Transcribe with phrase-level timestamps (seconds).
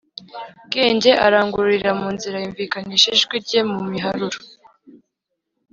[0.67, 4.37] Bwenge arangururira mu nzira, Yumvikanisha ijwi rye mu miharuro,